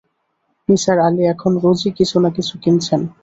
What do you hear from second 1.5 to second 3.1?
রোজই কিছু-না-কিছু কিনছেন।